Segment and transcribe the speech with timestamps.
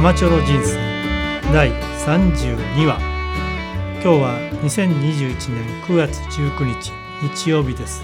[0.00, 0.78] 浜チョロ人生
[1.52, 2.98] 第32話。
[4.02, 6.90] 今日は2021年9月19日
[7.20, 8.02] 日曜日です。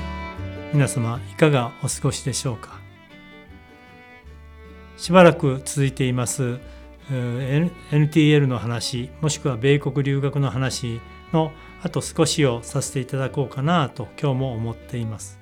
[0.74, 2.78] 皆様いかがお過ごしでしょうか？
[4.98, 6.58] しばらく続いています
[7.10, 11.00] NTL の話もしくは米国留学の話
[11.32, 11.50] の
[11.82, 15.40] あと少しをさせていただこうかなと今日も思っています。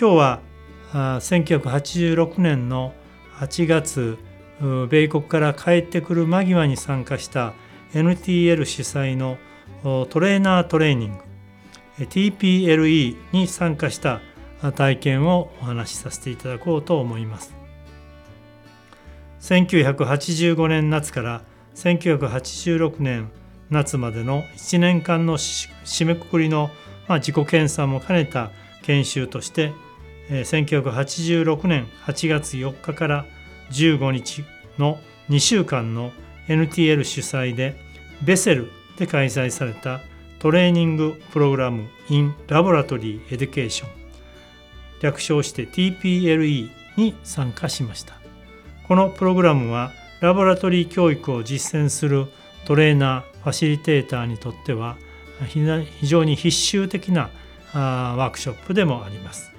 [0.00, 0.40] 今日は
[0.94, 2.94] 1986年の
[3.36, 4.16] 8月
[4.88, 7.54] 米国から帰ってくる間際に参加した
[7.94, 9.38] NTL 主催の
[9.82, 11.24] トレーナートレーニング
[12.04, 14.20] TPLE に参加した
[14.76, 17.54] 体験をお話しさせていただこうと思います。
[19.40, 21.42] 1985年夏から
[21.74, 23.32] 1986年
[23.70, 26.70] 夏までの1年間の締めくくりの
[27.08, 29.72] 自己研鑽も兼ねた研修として
[30.30, 33.26] 1986年8月4日から
[33.70, 34.44] 15日
[34.78, 36.12] の2週間の
[36.48, 37.76] NTL 主催で
[38.22, 40.00] ベセルで開催された
[40.38, 43.86] トレーニングプログラム in Laboratory Education
[45.00, 48.14] 略称して TPLE に参加しました。
[48.86, 52.26] このプログラムはラボラトリー教育を実践する
[52.66, 54.96] トレーナーファシリテーターにとっては
[55.48, 57.30] 非常に必修的な
[57.72, 59.50] ワークショップでもあります。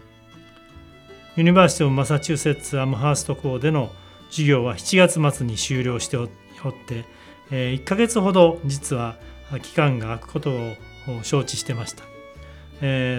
[1.35, 3.91] University of Massachusetts Amherst 校での
[4.33, 7.05] 授業は7月末に終了しておって
[7.51, 9.17] 1ヶ月ほど実は
[9.61, 10.73] 期間が空くことを
[11.21, 12.03] 承知してました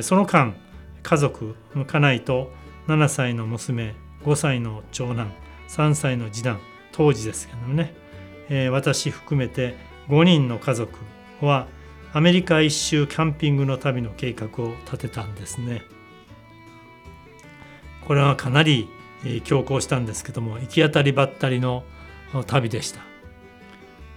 [0.03, 0.57] その間
[1.05, 1.55] 家族
[1.87, 2.51] 家内と
[2.89, 5.33] 7歳の娘5歳の長男
[5.69, 7.95] 3歳の次男当時ですけどもね、
[8.71, 9.77] 私含めて
[10.09, 10.99] 5人の家族
[11.41, 11.69] は
[12.13, 15.83] アメリカ一周キャンピングの旅の計画を立てたんですね。
[18.07, 18.89] これはかなり
[19.45, 21.85] 強行したんですけども行き当たりばったりの
[22.47, 23.01] 旅でした、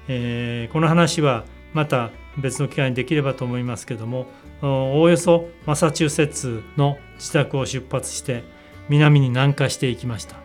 [0.07, 4.28] えー、この話はまた別の機会にできればと思いますけども
[4.62, 8.44] おおよそマサチューセッツの自宅を出発して
[8.90, 10.38] 南に南下していきました。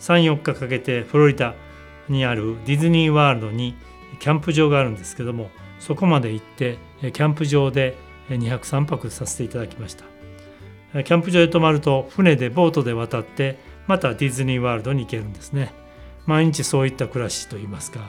[0.00, 1.54] 34日かけてフロリダ
[2.08, 3.76] にあるディズニーワールドに
[4.18, 7.96] キャンプ場があるんですけどもそこまで行ってキャンプ場で
[8.28, 10.04] 2泊3泊させていただきました。
[10.92, 13.58] キャンプ場へ泊まると船でボートで渡って
[13.90, 15.72] またディズニーワールドに行けるんですね。
[16.24, 18.08] 毎日そういった暮らしといいますか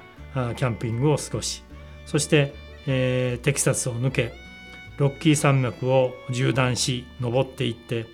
[0.56, 1.64] キャンピングを少し。
[2.06, 2.54] そして、
[2.86, 4.32] えー、テキサスを抜け
[5.00, 8.06] ロッキー山脈を縦断し登っていって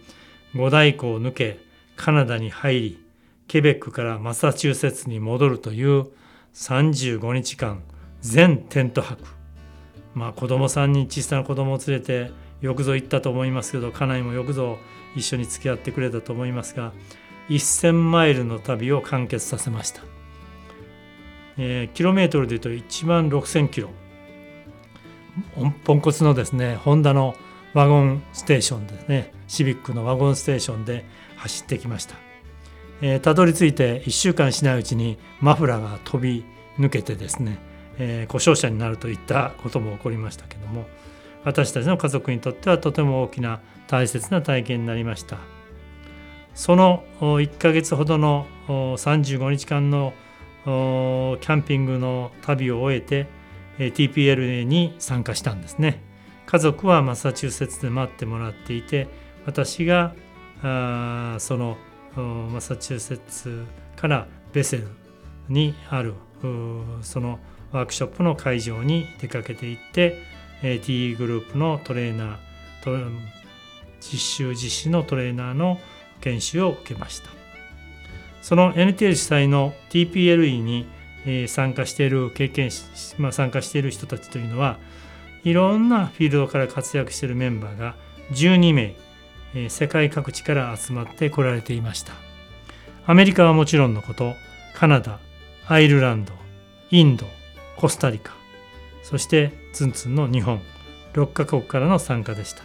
[0.56, 1.60] 五大湖を抜け
[1.98, 3.06] カナダに入り
[3.50, 6.06] ケベックからマサチューセッツに戻るという
[6.54, 7.84] 35日間
[8.22, 9.26] 全テント泊。
[10.14, 14.78] まあ子供さんに小さな子供を連れてよくぞ行ったと思いますけど家内もよくぞ
[15.18, 16.94] 一緒に付き合ってくれたと思いますが
[17.50, 20.02] 1,000マイルの旅を完結させました、
[21.58, 23.90] えー、キロメートルでいうと1万6,000キロ。
[25.84, 27.36] ポンコツのですねホンダの
[27.74, 31.06] ワゴンステーションですねシビックのワゴンステーションで
[31.36, 32.16] 走ってきました。
[33.02, 36.44] えー、たどり着いて1週間しないうちにマフラーが飛び
[36.80, 37.60] 抜けてですね、
[38.00, 40.88] えー、故障者になるといったことも起こりましたけども
[41.44, 45.38] 私たちの家族にとってはとても大きな大切な体験になりました。
[46.58, 50.12] その1ヶ月ほどの35日間の
[50.66, 53.28] キャンピングの旅を終えて
[53.78, 56.02] TPLA に参加したんですね。
[56.48, 59.08] 家族はマサチューセッツで待ってもらっていて
[59.46, 60.16] 私が
[61.40, 61.78] その
[62.16, 63.64] マサチューセッツ
[63.96, 64.88] からベセル
[65.50, 66.16] にある
[67.04, 67.40] その
[67.72, 70.24] ワークショップの会場に出かけていって
[70.84, 73.12] T グループのトレーナー
[74.00, 75.80] 実習実施のトレーナーの
[76.22, 77.30] 研修を受けました。
[78.42, 80.88] その NTL 主催の TPLE に
[81.48, 82.70] 参加している経験
[83.18, 84.78] まあ、参加している人たちというのは
[85.44, 87.96] いろんなフィールドから活躍しているメンバーが
[88.32, 88.96] 12名
[89.70, 92.14] 世界各地から集まってこられていました。
[93.06, 94.34] アメリカはもちろんのこと
[94.74, 95.20] カナダ
[95.68, 96.34] アイルランド
[96.92, 97.26] インド
[97.78, 98.34] コスタリカ
[99.04, 100.62] そしてツンツンの日本
[101.14, 102.64] 6カ国からの参加でした。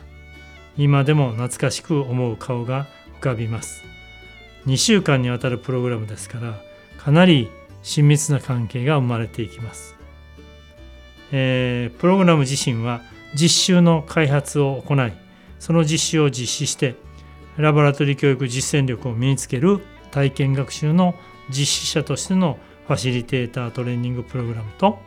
[0.77, 2.87] 今でも懐かしく思う顔が
[3.23, 3.93] かびます。
[4.67, 6.61] 2週間にわたるプログラムですから
[6.97, 7.51] かなり
[7.83, 9.97] 親密な関係が生まれていきます、
[11.33, 13.03] えー、プログラム自身は
[13.35, 15.13] 実習の開発を行い
[15.59, 16.95] その実習を実施して
[17.57, 19.81] ラボラトリ教育実践力を身につける
[20.11, 21.15] 体験学習の
[21.49, 24.99] 実施者としてのファシリテータートレーニングプログラムと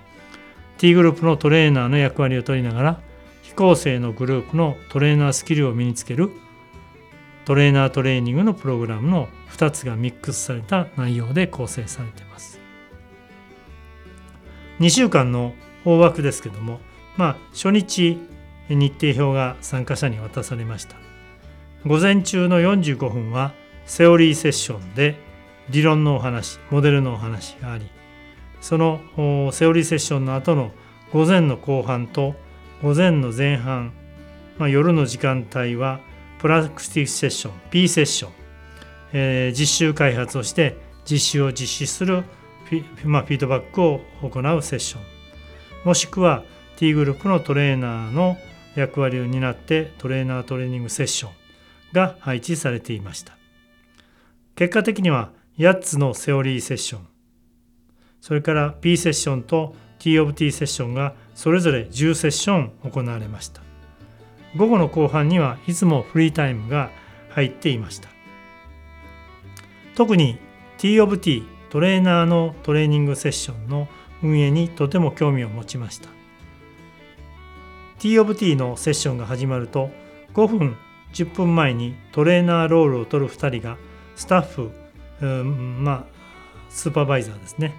[0.78, 3.00] T グループのトレーナーの役割を取りながら
[3.42, 6.32] 非構成のグループのトレーナースキルを身につける
[7.46, 12.60] トレーナートレーニングのプログラムの2つがミックスされた内容で構成されています。
[14.80, 15.54] 2週間の
[15.86, 16.80] 大枠ですけども
[17.16, 18.18] まあ初日
[18.68, 20.98] 日程表が参加者に渡されました。
[21.86, 23.54] 午前中の45分は
[23.86, 25.16] セオリーセッションで
[25.70, 27.88] 理論のお話モデルのお話があり
[28.60, 29.00] その
[29.52, 30.72] セオリーセッションの後の
[31.14, 32.34] 午前の後半と
[32.82, 33.94] 午前の前半、
[34.58, 36.00] まあ、夜の時間帯は
[36.46, 38.32] プラクティスセッション P セッション、
[39.14, 42.22] えー、実習開発をして実習を実施する
[42.66, 45.02] フィ,、まあ、フィードバックを行うセッション。
[45.86, 46.44] もしくは
[46.78, 48.38] T グループのトレーナーの
[48.76, 51.32] 役割を担ってトレーナートレーニングセッション
[51.94, 53.36] が配置されていました。
[54.54, 57.08] 結果的には8つのセオリーセッション
[58.22, 63.65] それから P セッションと T of T セッションがそれぞれ10セッション行われました。
[64.56, 66.92] 午後の後半にはいつもフリータイムが
[67.30, 68.10] 入っていました。
[69.96, 70.38] 特に
[70.78, 73.88] T of T トレーナーのトレーニングセッションの
[74.24, 76.10] 運営にとても興味を持ちました。
[78.00, 79.90] T of T のセッションが始まると
[80.34, 80.78] 5分
[81.14, 83.78] 10分前にトレーナーロールを取る2人が
[84.16, 84.72] スタッフ、
[85.22, 86.04] うん、まあ
[86.70, 87.74] スーパーバイザーですね。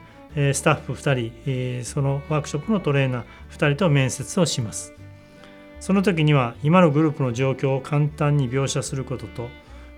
[0.52, 4.95] スタッフ2人そのワークショップのトレーナー2人と面接をします。
[5.80, 9.48] その時には今のグループの状況を簡単に描写することと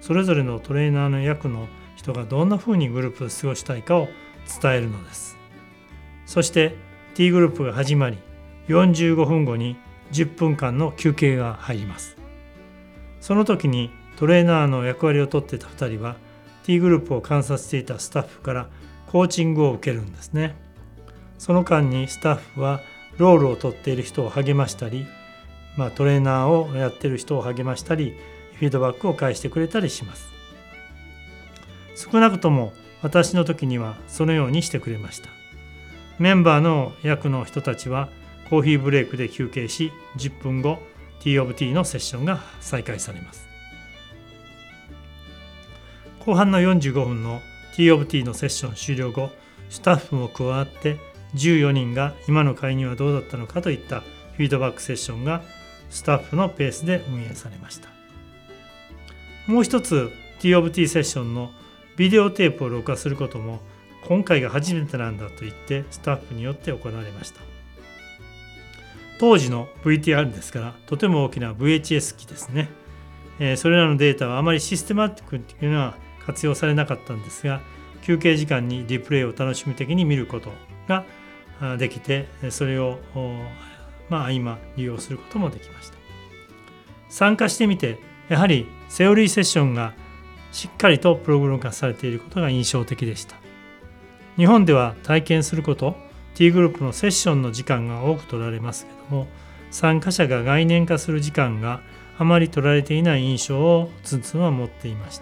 [0.00, 4.08] それぞれのトレーナーの役の人がどんなふうにグループを過ごしたいかを
[4.62, 5.36] 伝えるのです。
[6.26, 6.76] そして
[7.14, 8.19] T グループが始まり
[8.69, 9.76] 45分後に
[10.12, 12.16] 10分間の休憩が入ります。
[13.20, 16.16] その時にトレーナーの役割を取っていた2人は
[16.64, 18.69] T グループを観察していたスタッフから
[19.06, 20.54] コーチングを受けるんですね。
[21.38, 22.80] その間にスタッフは
[23.16, 25.06] ロールを取っている人を励ましたり、
[25.78, 28.16] まあ、トレーナーをやってる人を励ましたり
[28.54, 30.28] フィードバックを返してくれたりします。
[31.94, 35.28] 少なくとも私の時にはそのようにしてくれました。
[36.19, 38.08] メンバーの役の人たちは
[38.50, 40.80] コーヒーブレイクで休憩し10分後
[41.20, 43.46] T of T のセッションが再開されます。
[46.26, 47.40] 後半の45分の
[47.76, 49.30] T of T のセッション終了後
[49.70, 50.96] スタッフも加わって
[51.36, 55.42] 14人が今の会にはどうだったのかといったフィードバックセッションが
[55.90, 57.88] スタッフのペースで運営されました。
[59.46, 61.50] もう一つ T of T セッションの
[61.96, 63.61] ビデオテープを録画することも
[64.06, 67.40] 今回が初めてなんだと言ってスタッフによって行われました。
[69.19, 72.69] 当時の VTR ですからとても大きな VHS 機ですね、
[73.40, 77.61] えー、それらのデータはあまりシステマティックというのは活用されなかったんですが
[78.02, 80.52] 休憩時間にリプレイを楽しみ的に見ること
[80.88, 81.05] が
[81.76, 82.99] できてそれを
[84.08, 85.99] まあ今利用することもできました。
[87.08, 89.94] 参加してみてやはりセオリーセッションが
[90.52, 93.37] しっかりとプログラム化されていることが印象的でした。
[94.37, 95.96] 日本では体験すること
[96.34, 99.26] T グループのセッションの時間が多く取られますけども
[99.70, 101.81] 参加者が概念化する時間が
[102.16, 105.20] あまり取られていない印象をツンツンは持っていまし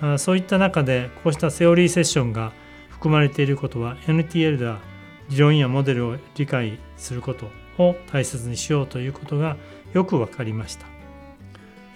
[0.00, 0.18] た。
[0.18, 2.52] そういった中でこうしたセオリーセッションが
[2.88, 4.78] 含まれていることは NTL では
[5.30, 7.46] 理論やモデルを理解すること
[7.78, 9.56] を大切にしようということが
[9.94, 10.86] よく分かりました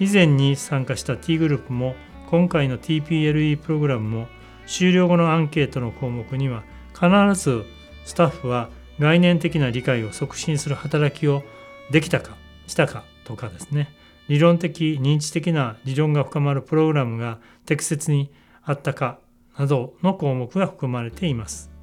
[0.01, 1.95] 以前に参加した T グループも
[2.31, 4.29] 今回の TPLE プログラムも
[4.67, 6.63] 終了後のアンケートの項目には
[6.95, 7.09] 必
[7.41, 7.65] ず
[8.05, 11.43] スタッフは概念的な理解を促進する働きを
[11.91, 13.95] できたかしたかとかですね
[14.29, 18.31] 理論的認知的な理論が深まるプログラムが適切に
[18.63, 19.19] あったか
[19.59, 21.74] などの項目が含まれています。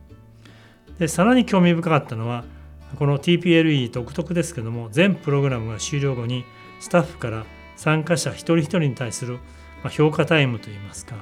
[1.02, 2.46] でさらに興味深かったのは
[3.00, 6.46] この TPLE 独特ですけども全プログラムが終了後に
[6.80, 9.40] スタッフから参加者一人一人に対する
[9.90, 11.16] 評価タイムといいますか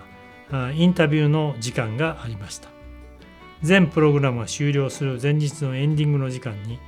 [0.74, 2.70] インタビューの時間がありました。
[3.62, 6.80] 全プログラムが終了する前日のエンディングの時間に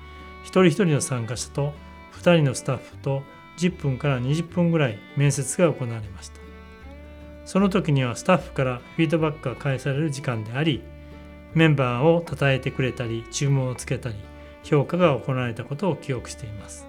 [0.43, 1.73] 一人一人の参加者と
[2.15, 3.23] 2人のスタッフと
[3.57, 6.41] 10分から20分ぐらい面接が行われました
[7.45, 10.81] その時にはスタッフからフィードバックが返される時間であり
[11.53, 14.15] メンバーを称えてくれたり注文をつけたり
[14.63, 16.87] 評価が行われたことを記憶しています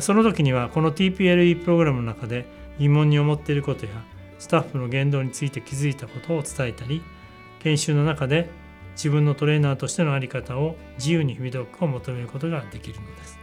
[0.00, 2.46] その時にはこの TPLE プログラムの中で
[2.78, 3.92] 疑問に思っていることや
[4.38, 7.02] スタッフの言動について気づいたことを伝えたり
[7.60, 8.48] 研修の中で
[8.94, 13.38] 自分のトレーナーとしての在り方を自由にフィードバックを求めることができるのです。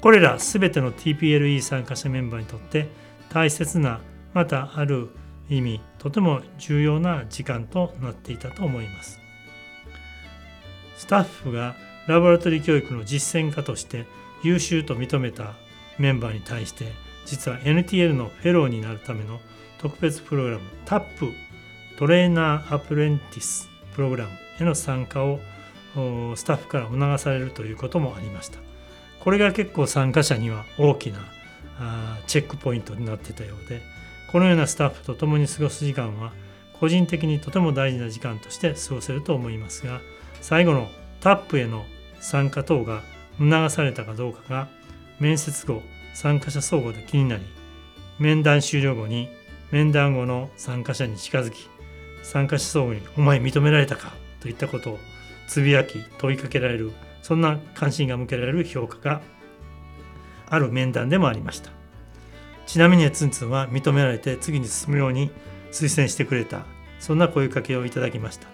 [0.00, 2.88] これら全ての TPLE 参加者メンバーにとって
[3.30, 4.00] 大切な
[4.34, 5.08] またある
[5.48, 9.20] 意味とても重要な時間となっていたと思います。
[10.96, 14.06] スタッフがラボラトリー教育の実践家として
[14.42, 15.54] 優秀と認めた
[15.98, 16.92] メンバーに対して
[17.26, 19.40] 実は NTL のフェローになるための
[19.78, 21.32] 特別プログラム TAP
[21.98, 25.40] トレーナーアプレンティスプログラムへの参加を
[26.36, 28.58] スタッフから促されるということもありました
[29.20, 31.18] これが結構参加者には大きな
[32.26, 33.80] チェックポイントになってたようで
[34.34, 36.32] このようなスタッフと共に過ごす時間は
[36.80, 40.00] 個人的にとても大事な時間として過ごせると思いますが
[40.40, 40.88] 最後の
[41.20, 41.84] タップへの
[42.18, 43.02] 参加等が
[43.38, 44.66] 促されたかどうかが
[45.20, 45.82] 面接後
[46.14, 47.44] 参加者相互で気になり
[48.18, 49.28] 面談終了後に
[49.70, 51.68] 面談後の参加者に近づき
[52.24, 54.98] 参加者相互に「お前認められたか?」といったことを
[55.46, 56.90] つぶやき問いかけられる
[57.22, 59.20] そんな関心が向けられる評価が
[60.50, 61.83] ある面談でもありました
[62.66, 65.30] ちなみにツンツンは認められて次に進むように
[65.70, 66.66] 推薦してくれた。
[67.04, 68.48] そんな声かけをいただきました。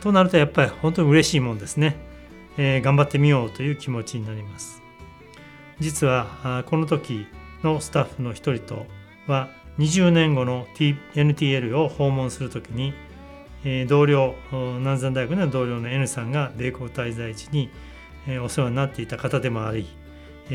[0.00, 1.96] となるとやっぱり本当に嬉しいもんですね、
[2.56, 4.82] えー、頑張ってみようという気持ちになります。
[5.80, 7.26] 実はこの時
[7.64, 8.86] のスタッフの一人と
[9.26, 12.94] は20年後の NTL を訪問する時に
[13.88, 17.68] 同僚南山大学の同僚の N さんが米国滞在時に
[18.42, 19.88] お世話になっていた方でもあり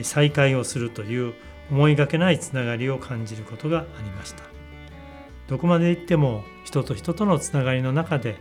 [0.04, 1.34] 再会をするという
[1.72, 4.44] 思いがけないつながりを感じることがありました。
[5.48, 8.38] どこまで行っても人と人とのつながりの中で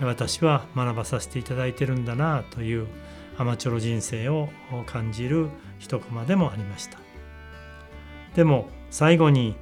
[0.00, 2.86] 私は学ばさせていただいてるんだなという
[3.38, 4.48] アマチュア人生を
[4.86, 6.98] 感じる一コマでもありました。
[8.34, 9.56] でも最後に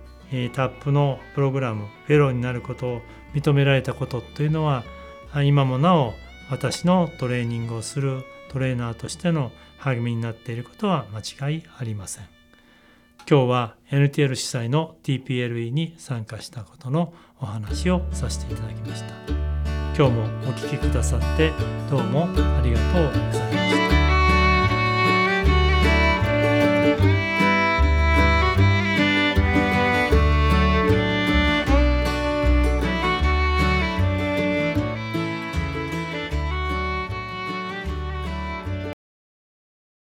[0.52, 3.00] タップのプログラムフェローになることを
[3.34, 4.84] 認められたことというのは
[5.44, 6.14] 今もなお
[6.50, 12.33] 私のトレーニングをするトレーナーとしての励みになっていることは間違いありません。
[13.28, 19.14] 今日は NTL 主催の TPLE に参加したことのお話をさせていただきました。
[19.96, 21.52] 今日もお聴きくださって
[21.90, 24.03] どうもありがとうございました。